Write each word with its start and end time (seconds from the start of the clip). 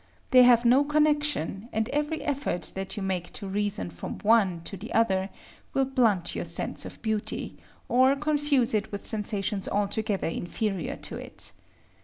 They 0.31 0.41
have 0.41 0.65
no 0.65 0.83
connection; 0.83 1.69
and 1.71 1.87
every 1.89 2.23
effort 2.23 2.71
that 2.73 2.97
you 2.97 3.03
make 3.03 3.31
to 3.33 3.47
reason 3.47 3.91
from 3.91 4.17
one 4.23 4.61
to 4.61 4.75
the 4.75 4.91
other 4.95 5.29
will 5.75 5.85
blunt 5.85 6.33
your 6.35 6.43
sense 6.45 6.85
of 6.85 6.99
beauty, 7.03 7.59
or 7.87 8.15
confuse 8.15 8.73
it 8.73 8.91
with 8.91 9.05
sensations 9.05 9.67
altogether 9.69 10.27
inferior 10.27 10.95
to 10.95 11.17
it. 11.17 11.51